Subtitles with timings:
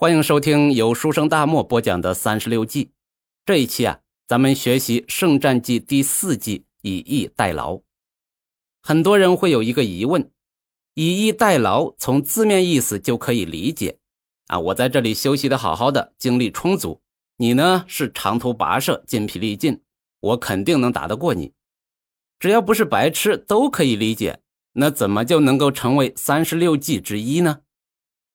[0.00, 2.90] 欢迎收听由书生大漠播讲的三十六计。
[3.44, 7.82] 这一期啊，咱们学习《圣战记》第四计“以逸待劳”。
[8.80, 10.30] 很多人会有一个疑问
[10.96, 13.98] ：“以逸待劳”从字面意思就可以理解
[14.46, 17.02] 啊，我在这里休息的好好的，精力充足，
[17.36, 19.82] 你呢是长途跋涉，筋疲力尽，
[20.20, 21.52] 我肯定能打得过你。
[22.38, 24.40] 只要不是白痴，都可以理解。
[24.72, 27.60] 那怎么就能够成为三十六计之一呢？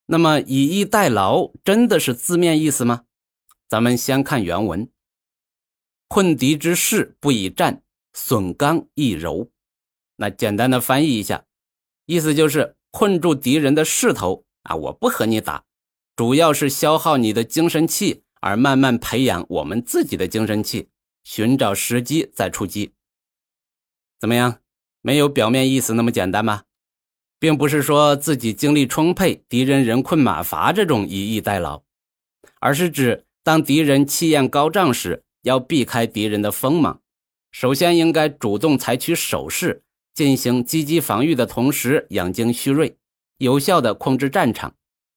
[0.07, 3.05] 那么以逸待劳真的是字面意思吗？
[3.67, 4.89] 咱们先看原文：
[6.07, 7.81] 困敌之势不以战，
[8.13, 9.51] 损刚易柔。
[10.17, 11.45] 那简单的翻译一下，
[12.05, 15.65] 意思就是困住敌人的势头啊，我不和你打，
[16.15, 20.89] 主要是消耗你的精神气，而慢慢培养我们自己的精神气，
[21.23, 22.93] 寻找时机再出击。
[24.19, 24.59] 怎么样？
[25.01, 26.63] 没有表面意思那么简单吧？
[27.45, 31.83] 并不是说自己精力充沛，敌人人困马乏这种以逸待劳，
[32.59, 36.99] 而是指当敌人气焰高涨时，要避开敌人的锋芒，
[37.51, 39.83] 首先应该主动采取守势，
[40.15, 42.97] 进行积极防御的同时养精蓄锐，
[43.37, 44.73] 有效的控制战场，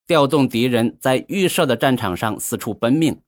[0.06, 3.18] 调动敌人在预设的战场上四处奔命。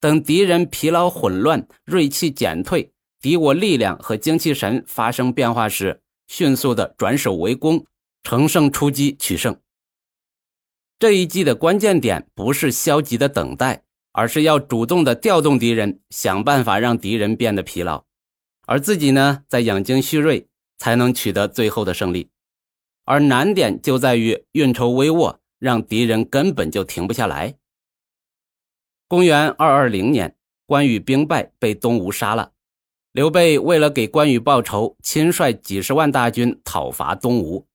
[0.00, 7.84] 等敌人疲劳混乱，锐气减退，敌我力量和精气神发生变化时，迅速的转守为攻。
[8.24, 9.56] 乘胜出击取胜。
[10.98, 18.04] 这一计的关键点不是消极的等待，而是要主动的调动敌人，想办法让敌人变得疲劳，
[18.66, 22.30] 而自己呢，在养精蓄锐，才能取得最后的胜利。
[23.04, 27.54] 而难点就在于运筹帷幄，让敌人根本就停不下来。
[29.06, 32.52] 公元二二零年，关羽兵败，被东吴杀了。
[33.12, 37.66] 刘备为了给关羽报仇，亲率几十万大军讨伐东吴。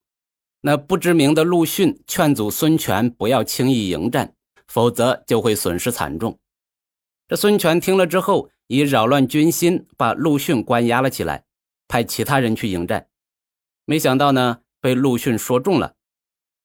[0.62, 4.34] 那不知名的陆逊劝阻孙权不要轻易迎战，
[4.68, 6.38] 否则就会损失惨重。
[7.28, 11.46] 这孙权听了之后，以扰乱军心，把陆逊关押了起来，
[11.88, 13.08] 派其他人去迎战。
[13.86, 15.96] 没想到呢，被陆逊说中了。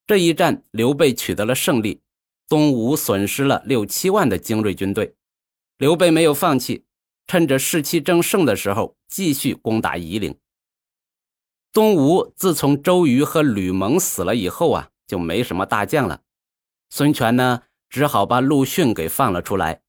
[0.07, 2.03] 这一战，刘备取得了胜利，
[2.49, 5.15] 东吴损失了六七万的精锐军队。
[5.79, 6.85] 刘备没有放弃，
[7.27, 10.37] 趁着士气正盛的时候，继续攻打夷陵。
[11.75, 16.21] 东吴自从周瑜和吕蒙死了以后啊，就没什么大将了。
[16.89, 19.81] 孙权呢，只好把陆逊给放了出来，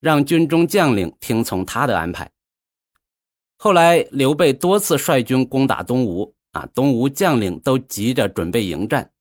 [0.00, 2.30] 让军中将领听从他的安排。
[3.58, 9.12] 后来刘备多次率军攻打东吴啊，东吴将领都急着准备迎战，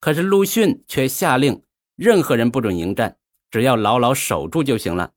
[0.00, 1.62] 可是陆逊却下令，
[1.94, 3.18] 任何人不准迎战，
[3.50, 5.12] 只要牢牢守住就行了。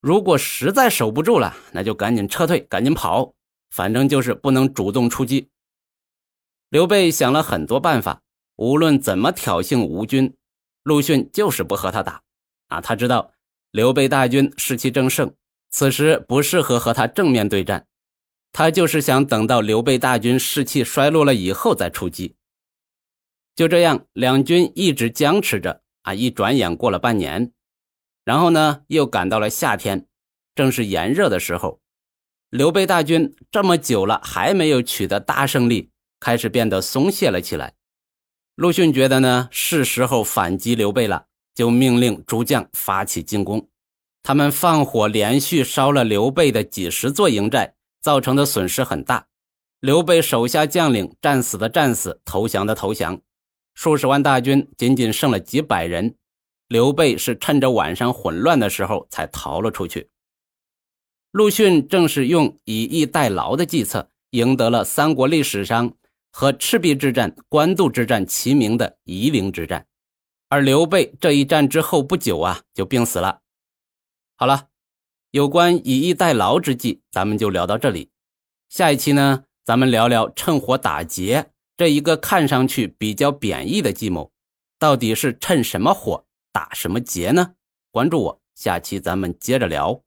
[0.00, 3.34] 如果实在守不住了，那就赶紧撤退，赶紧跑。
[3.70, 5.48] 反正就是不能主动出击。
[6.68, 8.22] 刘备想了很多办法，
[8.56, 10.36] 无论怎么挑衅吴军，
[10.82, 12.22] 陆逊就是不和他打。
[12.68, 13.32] 啊，他知道
[13.70, 15.34] 刘备大军士气正盛，
[15.70, 17.86] 此时不适合和他正面对战，
[18.52, 22.36] 他就是想等到刘备大军士气衰落了以后再出击。
[23.56, 25.82] 就这样，两军一直僵持着。
[26.02, 27.52] 啊，一转眼过了半年，
[28.24, 30.06] 然后呢，又赶到了夏天，
[30.54, 31.79] 正是炎热的时候。
[32.50, 37.74] 刘备大军这么久了还没有取得大胜利，开始变得松懈了起来。
[38.56, 43.68] 陆逊觉得呢是时候反击刘备了，就命令诸将发起进攻。
[44.24, 49.28] 他们放火连续烧了刘备的几十座营寨，造成的损失很大。
[49.78, 53.20] 刘备手下将领战死的战死，投降的投降，
[53.74, 56.16] 数十万大军仅仅剩了几百人。
[56.66, 60.08] 刘备是趁着晚上混乱的时候才逃了出去。
[61.32, 65.94] 陆逊正是用以逸待劳的计策，赢得了三国历史上
[66.32, 69.86] 和赤壁之战、官渡之战齐名的夷陵之战。
[70.48, 73.42] 而刘备这一战之后不久啊，就病死了。
[74.34, 74.66] 好了，
[75.30, 78.10] 有关以逸待劳之计，咱们就聊到这里。
[78.68, 84.32] 下一期呢，咱们聊聊趁火打劫这一个看上去比较贬义的计谋，
[84.80, 87.54] 到底是趁什么火打什么劫呢？
[87.92, 90.02] 关注我，下期咱们接着聊。